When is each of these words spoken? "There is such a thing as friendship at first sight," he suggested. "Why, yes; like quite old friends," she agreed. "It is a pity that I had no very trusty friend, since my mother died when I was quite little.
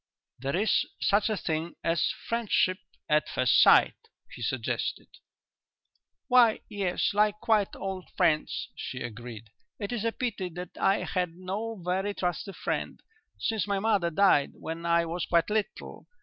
"There 0.39 0.55
is 0.55 0.83
such 0.99 1.29
a 1.29 1.37
thing 1.37 1.75
as 1.83 2.09
friendship 2.27 2.79
at 3.07 3.29
first 3.29 3.61
sight," 3.61 3.93
he 4.31 4.41
suggested. 4.41 5.07
"Why, 6.27 6.61
yes; 6.67 7.13
like 7.13 7.39
quite 7.39 7.75
old 7.75 8.09
friends," 8.17 8.69
she 8.75 8.99
agreed. 9.03 9.51
"It 9.77 9.91
is 9.91 10.03
a 10.03 10.11
pity 10.11 10.49
that 10.55 10.75
I 10.75 11.03
had 11.03 11.35
no 11.35 11.75
very 11.85 12.15
trusty 12.15 12.53
friend, 12.53 12.99
since 13.37 13.67
my 13.67 13.77
mother 13.77 14.09
died 14.09 14.53
when 14.55 14.87
I 14.87 15.05
was 15.05 15.27
quite 15.27 15.51
little. 15.51 16.07